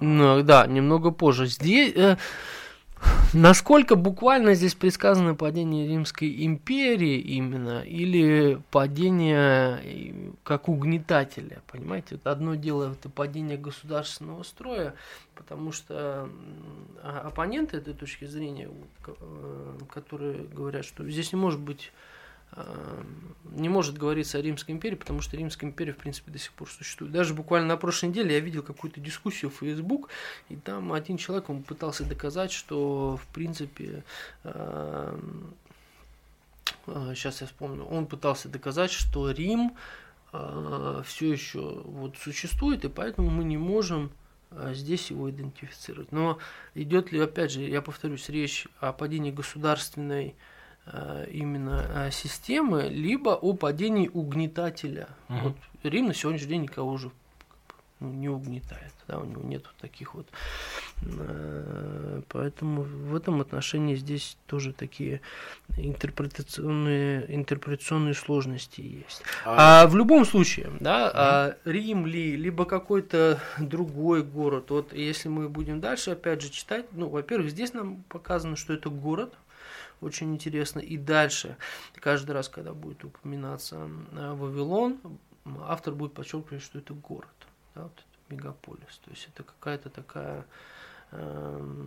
[0.00, 1.46] Ну, да, немного позже.
[1.46, 1.94] Здесь...
[1.96, 2.16] Э,
[3.34, 12.20] Насколько буквально здесь предсказано падение Римской империи именно, или падение как угнетателя, понимаете?
[12.22, 14.94] Одно дело это падение государственного строя,
[15.34, 16.28] потому что
[17.02, 18.70] оппоненты этой точки зрения,
[19.04, 21.90] э, которые говорят, что здесь не может быть
[23.54, 26.68] не может говориться о Римской империи, потому что Римская империя, в принципе, до сих пор
[26.68, 27.12] существует.
[27.12, 30.08] Даже буквально на прошлой неделе я видел какую-то дискуссию в Facebook,
[30.48, 34.04] и там один человек, он пытался доказать, что, в принципе,
[34.42, 35.14] сейчас
[36.86, 39.76] э, я вспомню, он пытался доказать, что Рим
[40.32, 44.10] э, все еще вот существует, и поэтому мы не можем
[44.50, 46.12] э, здесь его идентифицировать.
[46.12, 46.38] Но
[46.74, 50.53] идет ли, опять же, я повторюсь, речь о падении государственной Э,
[51.32, 55.08] именно э, системы, либо о падении угнетателя.
[55.28, 55.38] Угу.
[55.42, 57.10] Вот Рим на сегодняшний день никого уже
[58.00, 60.26] ну, не угнетает, да, у него нет таких вот.
[61.02, 65.20] Э, поэтому в этом отношении здесь тоже такие
[65.76, 69.22] интерпретационные, интерпретационные сложности есть.
[69.44, 71.12] А, а в любом случае, да, угу.
[71.14, 76.86] а Рим ли, либо какой-то другой город, вот если мы будем дальше опять же читать,
[76.92, 79.34] ну, во-первых, здесь нам показано, что это город,
[80.00, 80.80] очень интересно.
[80.80, 81.56] И дальше,
[81.94, 84.98] каждый раз, когда будет упоминаться э, Вавилон,
[85.62, 87.28] автор будет подчеркивать, что это город,
[87.74, 88.98] да, вот это мегаполис.
[89.04, 90.46] То есть это какая-то такая,
[91.12, 91.86] э,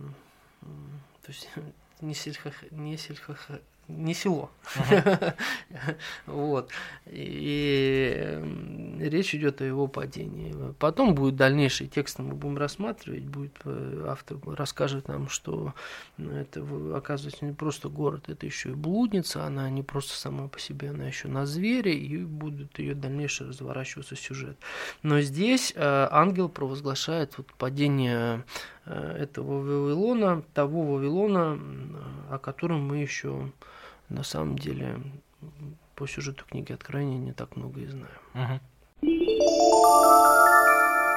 [0.60, 1.48] то есть
[2.00, 3.36] не, сельхо, не, сельхо,
[3.88, 4.50] не село.
[6.26, 6.70] Вот.
[7.06, 8.38] И
[9.00, 10.54] речь идет о его падении.
[10.78, 15.74] Потом будет дальнейший текст, мы будем рассматривать, будет э, автор расскажет нам, что
[16.18, 20.90] это оказывается не просто город, это еще и блудница, она не просто сама по себе,
[20.90, 24.58] она еще на звере, и будет ее дальнейшее разворачиваться сюжет.
[25.02, 28.44] Но здесь э, ангел провозглашает вот падение
[28.84, 31.58] э, этого Вавилона, того Вавилона,
[32.30, 33.50] о котором мы еще
[34.08, 35.00] на самом деле
[35.94, 38.60] по сюжету книги Откровения не так много и знаем.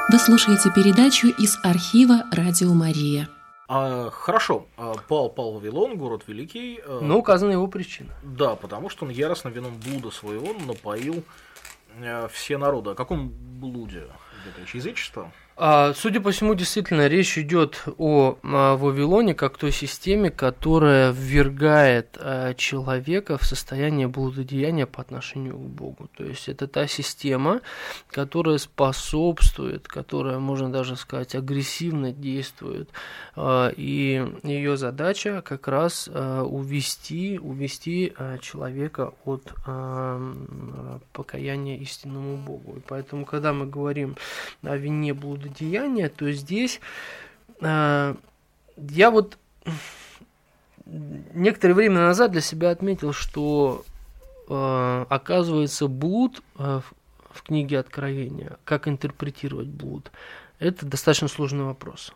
[0.09, 3.29] Вы слушаете передачу из архива «Радио Мария».
[3.73, 6.81] А, хорошо, а, пал, пал Вавилон, город великий.
[6.85, 8.13] А, Но указана его причина.
[8.21, 11.23] Да, потому что он яростно вином блуда своего напоил
[12.01, 12.89] а, все народы.
[12.89, 14.07] О каком блуде
[14.57, 14.75] речь?
[14.75, 15.31] Язычество?
[15.63, 22.55] А, судя по всему, действительно, речь идет о Вавилоне как той системе, которая ввергает а,
[22.55, 26.09] человека в состояние блудодеяния по отношению к Богу.
[26.17, 27.61] То есть это та система,
[28.09, 32.89] которая способствует, которая, можно даже сказать, агрессивно действует.
[33.35, 39.53] А, и ее задача как раз увести, увести человека от
[41.13, 42.77] покаяния истинному Богу.
[42.77, 44.17] И поэтому, когда мы говорим
[44.63, 46.79] о вине блудодеяния, деяния, то здесь
[47.61, 48.15] э,
[48.77, 49.37] я вот
[50.85, 53.83] некоторое время назад для себя отметил, что
[54.49, 56.93] э, оказывается блуд э, в,
[57.37, 60.11] в книге Откровения, как интерпретировать блуд,
[60.59, 62.13] это достаточно сложный вопрос.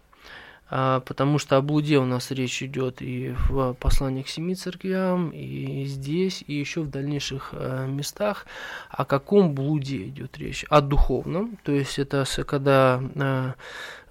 [0.67, 5.30] А, потому что о блуде у нас речь идет и в посланиях к семи церквям,
[5.30, 8.47] и здесь, и еще в дальнейших э, местах.
[8.89, 10.65] О каком блуде идет речь?
[10.69, 13.54] О духовном, то есть это когда э,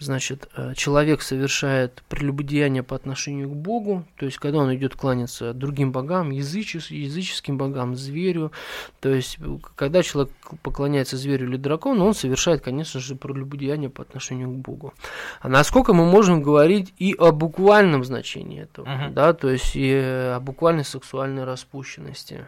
[0.05, 5.53] значит, э, человек совершает прелюбодеяние по отношению к Богу, то есть когда он идет кланяться
[5.53, 8.53] другим богам, язычес, языческим богам, зверю,
[9.01, 9.39] то есть
[9.75, 14.95] когда человек поклоняется зверю или дракону, он совершает, конечно же, прелюбодеяние по отношению к Богу.
[15.41, 19.11] А насколько мы можем говорить и о буквальном значении этого, uh-huh.
[19.11, 22.47] да, то есть и о буквальной сексуальной распущенности,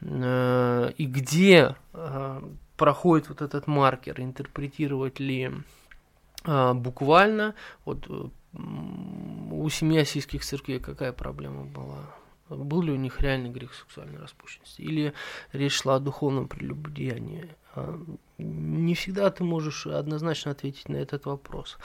[0.00, 2.40] э, и где э,
[2.76, 5.52] проходит вот этот маркер, интерпретировать ли
[6.44, 7.54] буквально,
[7.84, 12.14] вот у семьи осийских церквей какая проблема была?
[12.48, 14.82] Был ли у них реальный грех сексуальной распущенности?
[14.82, 15.14] Или
[15.52, 17.48] речь шла о духовном прелюбодеянии?
[18.38, 21.78] Не всегда ты можешь однозначно ответить на этот вопрос.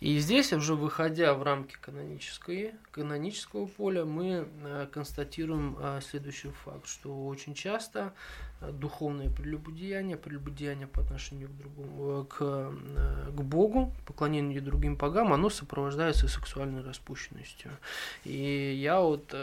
[0.00, 6.86] И здесь, уже выходя в рамки канонической, канонического поля, мы э, констатируем э, следующий факт,
[6.86, 8.14] что очень часто
[8.62, 15.50] э, духовное прелюбодеяние, прелюбодеяние по отношению к, другому, к, к Богу, поклонение другим богам, оно
[15.50, 17.72] сопровождается сексуальной распущенностью.
[18.24, 19.34] И я вот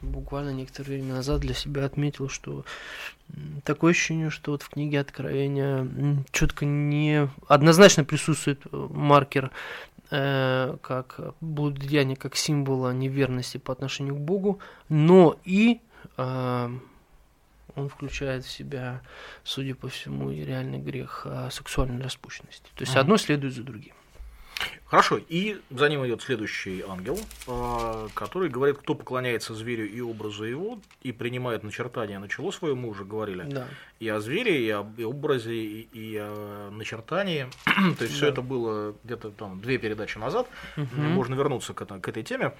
[0.00, 2.64] буквально некоторое время назад для себя отметил, что
[3.64, 5.75] такое ощущение, что вот в книге Откровения
[6.30, 9.50] четко не однозначно присутствует э, маркер
[10.10, 15.80] э, как блудодеяние, как символа неверности по отношению к Богу, но и
[16.16, 16.70] э,
[17.74, 19.02] он включает в себя,
[19.44, 22.70] судя по всему, и реальный грех сексуальной распущенности.
[22.74, 23.00] То есть mm-hmm.
[23.00, 23.94] одно следует за другим.
[24.88, 27.18] Хорошо, и за ним идет следующий ангел,
[27.48, 32.76] а, который говорит, кто поклоняется зверю и образу его, и принимает начертание на чело свое,
[32.76, 33.66] мы уже говорили, да.
[33.98, 37.48] и о звере, и о и образе, и, и о начертании.
[37.64, 38.16] То есть да.
[38.16, 40.46] все это было где-то там две передачи назад.
[40.76, 40.86] Угу.
[40.94, 42.54] Можно вернуться к, это, к этой теме.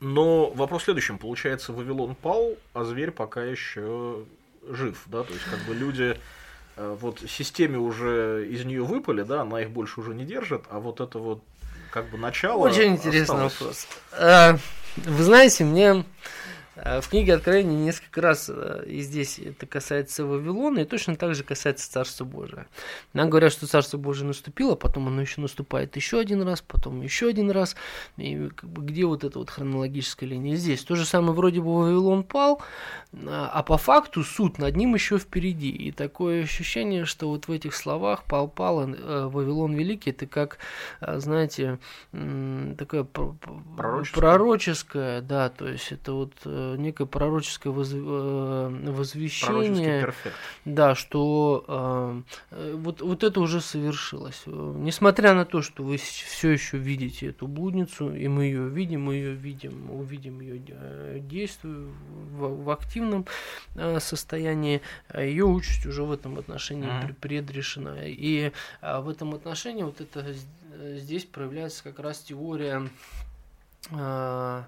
[0.00, 1.18] Но вопрос в следующем.
[1.18, 4.24] Получается, Вавилон пал, а зверь пока еще
[4.68, 6.16] жив, да, то есть как бы люди Э,
[6.76, 11.00] вот системе уже из нее выпали, да, она их больше уже не держит, а вот
[11.00, 11.42] это вот
[11.90, 12.58] как бы начало.
[12.66, 13.60] Очень интересный осталось.
[13.60, 13.86] вопрос.
[14.12, 14.56] Э,
[14.96, 16.04] вы знаете, мне
[16.43, 16.43] Э,
[16.76, 21.44] в книге Откровения несколько раз, э, и здесь это касается Вавилона, и точно так же
[21.44, 22.66] касается Царства Божия.
[23.12, 27.28] Нам говорят, что Царство Божие наступило, потом оно еще наступает еще один раз, потом еще
[27.28, 27.76] один раз.
[28.16, 30.56] И где вот эта вот хронологическая линия?
[30.56, 32.60] Здесь то же самое, вроде бы Вавилон пал,
[33.26, 35.70] а по факту суд над ним еще впереди.
[35.70, 40.58] И такое ощущение, что вот в этих словах пал пал, э, Вавилон великий, это как,
[41.00, 41.78] знаете,
[42.76, 46.32] такое пророческое, пророческое да, то есть это вот
[46.76, 50.12] некое пророческое воз, э, возвещение,
[50.64, 51.64] да, что
[52.50, 54.42] э, вот, вот это уже совершилось.
[54.46, 59.14] Несмотря на то, что вы все еще видите эту блудницу, и мы ее видим, мы
[59.14, 61.86] ее видим, увидим ее э, действие
[62.32, 63.26] в, в активном
[63.74, 67.14] э, состоянии, а ее участь уже в этом отношении mm-hmm.
[67.20, 67.96] предрешена.
[68.04, 70.34] И э, в этом отношении вот это
[70.96, 72.88] здесь проявляется как раз теория
[73.90, 74.62] э,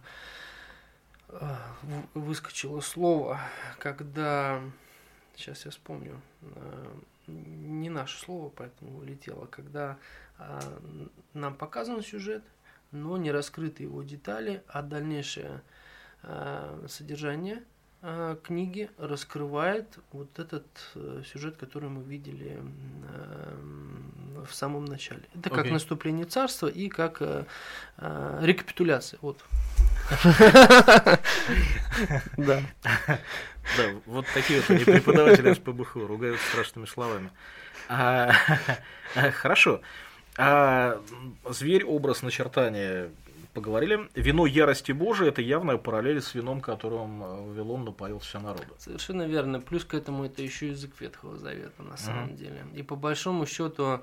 [2.14, 3.40] выскочило слово,
[3.78, 4.60] когда,
[5.34, 6.96] сейчас я вспомню, а,
[7.26, 9.98] не наше слово, поэтому улетело, когда
[10.38, 10.60] а,
[11.34, 12.44] нам показан сюжет,
[12.92, 15.62] но не раскрыты его детали, а дальнейшее
[16.88, 17.62] содержание–
[18.08, 22.62] Э, книги раскрывает вот этот э, сюжет, который мы видели
[23.08, 23.56] э,
[24.44, 25.22] в самом начале.
[25.34, 25.72] Это как okay.
[25.72, 27.22] наступление царства и как
[27.98, 29.18] рекапитуляция.
[29.22, 29.44] Вот.
[32.36, 32.62] Да.
[33.76, 37.30] Да, вот такие вот они преподаватели СПБХ ругают страшными словами.
[37.88, 38.32] А,
[39.32, 39.80] хорошо.
[40.38, 41.00] А,
[41.48, 43.10] зверь, образ, начертания
[43.56, 44.08] поговорили.
[44.14, 48.66] Вино ярости Божией– это явная параллель с вином, которым э, Вавилон напоил все народы.
[48.76, 49.60] Совершенно верно.
[49.60, 52.36] Плюс к этому это еще язык Ветхого Завета на самом uh-huh.
[52.36, 52.66] деле.
[52.74, 54.00] И по большому счету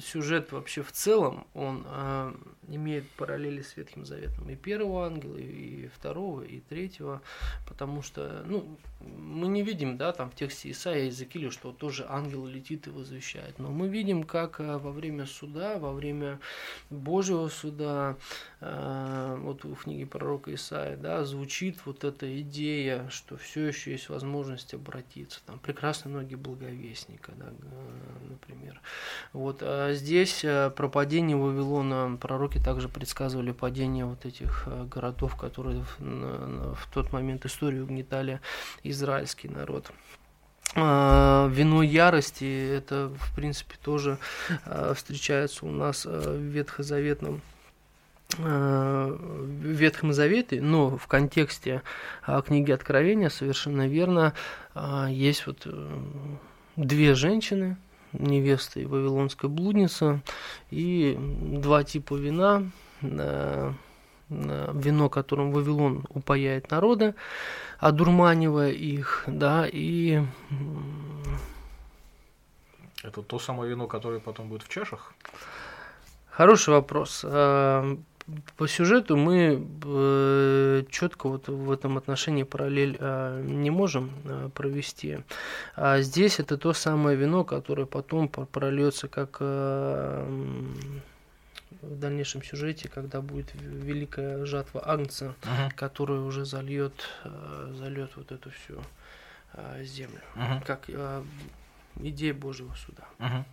[0.00, 2.34] сюжет вообще в целом, он а,
[2.68, 7.20] имеет параллели с Ветхим Заветом и первого ангела, и второго, и третьего,
[7.68, 12.06] потому что, ну, мы не видим, да, там в тексте Исаия и Иезекииля, что тоже
[12.08, 16.40] ангел летит и возвещает, но мы видим, как а, во время суда, во время
[16.88, 18.16] Божьего суда,
[18.60, 24.74] вот в книге пророка Исаия, да, звучит вот эта идея, что все еще есть возможность
[24.74, 27.46] обратиться, там прекрасные ноги благовестника, да,
[28.28, 28.80] например.
[29.32, 35.36] Вот, а здесь э, про падение Вавилона пророки также предсказывали падение вот этих э, городов,
[35.36, 38.40] которые в, в тот момент историю угнетали
[38.82, 39.90] израильский народ.
[40.74, 44.18] А, вино ярости, это, в принципе, тоже
[44.66, 47.40] э, встречается у нас в ветхозаветном
[48.38, 51.82] в Ветхом Завете, но в контексте
[52.46, 54.34] книги Откровения совершенно верно
[55.08, 55.66] есть вот
[56.76, 57.76] две женщины,
[58.12, 60.20] невеста и вавилонская блудница,
[60.70, 62.70] и два типа вина,
[64.28, 67.14] вино, которым Вавилон упаяет народа,
[67.78, 70.22] одурманивая их, да, и...
[73.02, 75.14] Это то самое вино, которое потом будет в чашах?
[76.28, 77.24] Хороший вопрос.
[78.56, 85.18] По сюжету мы э, четко вот в этом отношении параллель э, не можем э, провести.
[85.76, 90.64] А здесь это то самое вино, которое потом прольется как э,
[91.82, 95.70] в дальнейшем сюжете, когда будет великая жатва Агнца, uh-huh.
[95.74, 98.80] которая уже зальет, э, зальет вот эту всю
[99.54, 100.20] э, землю.
[100.36, 100.64] Uh-huh.
[100.66, 101.22] Как э,
[101.96, 103.04] идея Божьего суда.
[103.18, 103.44] Угу.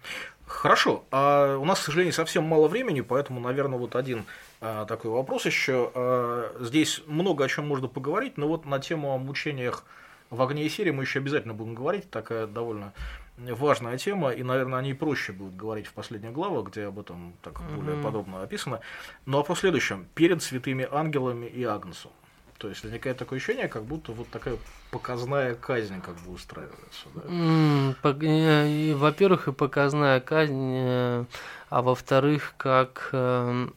[0.47, 1.03] Хорошо.
[1.11, 4.25] А у нас, к сожалению, совсем мало времени, поэтому, наверное, вот один
[4.61, 5.91] а, такой вопрос еще.
[5.93, 9.83] А, здесь много о чем можно поговорить, но вот на тему о мучениях
[10.29, 12.09] в огне и серии мы еще обязательно будем говорить.
[12.09, 12.93] Такая довольно
[13.37, 17.33] важная тема, и, наверное, о ней проще будет говорить в последних главах, где об этом
[17.43, 18.79] так более подробно описано.
[19.25, 22.11] Ну а по следующем, перед святыми ангелами и Агнцем.
[22.57, 24.57] То есть возникает такое ощущение, как будто вот такая
[24.89, 27.07] показная казнь как бы устраивается.
[27.13, 27.21] Да?
[27.21, 31.25] Mm, во-первых, и показная казнь, э,
[31.69, 33.67] а во-вторых, как э,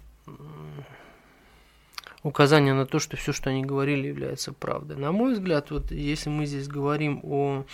[2.22, 4.96] указание на то, что все, что они говорили, является правдой.
[4.96, 7.64] На мой взгляд, вот если мы здесь говорим о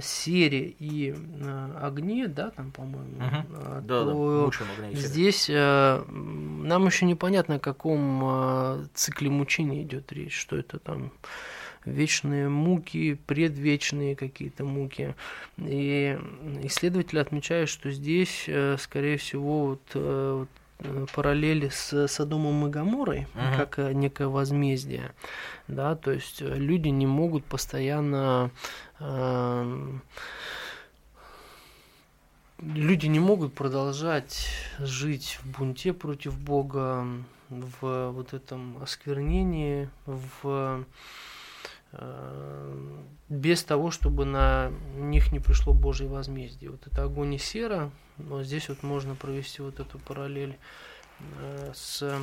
[0.00, 1.14] сере и
[1.80, 3.80] огне, да, там, по-моему, угу.
[3.82, 10.78] да, то да, здесь нам еще непонятно, о каком цикле мучения идет речь, что это
[10.78, 11.12] там
[11.84, 15.14] вечные муки, предвечные какие-то муки.
[15.58, 16.18] И
[16.62, 20.46] исследователи отмечают, что здесь, э, скорее всего, вот, э, Э,
[21.12, 23.56] параллели с Содомом и Гаморой, uh-huh.
[23.56, 25.12] как э, некое возмездие,
[25.66, 28.50] да, то есть э, люди не могут постоянно
[29.00, 29.98] э,
[32.60, 34.48] люди не могут продолжать
[34.78, 37.06] жить в бунте против Бога,
[37.48, 40.84] в вот этом осквернении, в
[43.30, 46.70] без того, чтобы на них не пришло Божье возмездие.
[46.70, 50.56] Вот это огонь и сера, но здесь вот можно провести вот эту параллель
[51.20, 52.22] э, с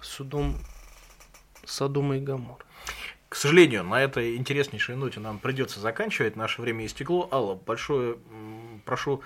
[0.00, 0.56] судом
[1.64, 2.64] Содома и Гамор.
[3.28, 6.36] К сожалению, на этой интереснейшей ноте нам придется заканчивать.
[6.36, 7.28] Наше время истекло.
[7.30, 8.18] Алла, большое
[8.84, 9.22] прошу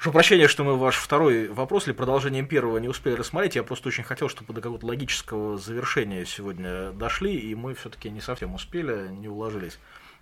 [0.00, 3.56] Прошу прощения, что мы ваш второй вопрос или продолжением первого не успели рассмотреть.
[3.56, 8.22] Я просто очень хотел, чтобы до какого-то логического завершения сегодня дошли, и мы все-таки не
[8.22, 9.78] совсем успели, не уложились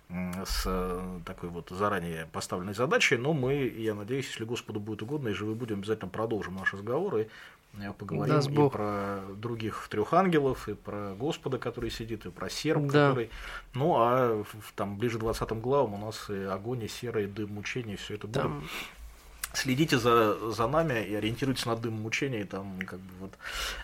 [0.09, 5.29] с э, такой вот заранее поставленной задачей, но мы, я надеюсь, если Господу будет угодно,
[5.29, 7.27] и живы будем, обязательно продолжим наш разговор и
[7.77, 12.49] э, поговорим да, и про других трех ангелов, и про Господа, который сидит, и про
[12.49, 13.09] серп, да.
[13.09, 13.29] который...
[13.75, 14.43] Ну, а
[14.75, 18.27] там ближе к 20 главам у нас и огонь, и серый дым мучений, все это
[18.27, 18.63] там...
[19.53, 23.33] Следите за, за нами и ориентируйтесь на дым мучений, там как бы вот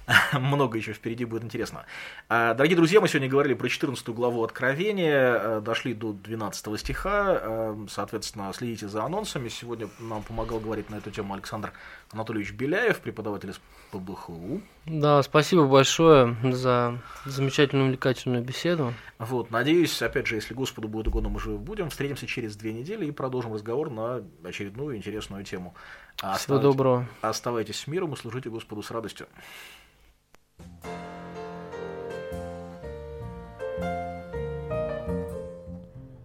[0.40, 1.86] много еще впереди будет интересно.
[2.30, 7.40] А, дорогие друзья, мы сегодня говорили про 14 главу Откровения, э, дошли до 12 стиха,
[7.42, 9.50] э, соответственно, следите за анонсами.
[9.50, 11.74] Сегодня нам помогал говорить на эту тему Александр
[12.12, 13.60] Анатольевич Беляев, преподаватель из
[13.92, 14.62] ПБХУ.
[14.86, 18.94] Да, спасибо большое за замечательную увлекательную беседу.
[19.18, 23.06] Вот, надеюсь, опять же, если Господу будет угодно, мы живы будем, встретимся через две недели
[23.06, 25.74] и продолжим разговор на очередную интересную тему.
[26.22, 27.08] А Всего доброго.
[27.22, 29.28] Оставайтесь с миром и служите Господу с радостью.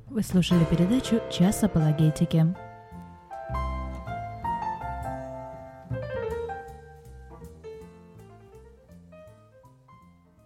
[0.09, 2.55] Вы слушали передачу «Час апологетики».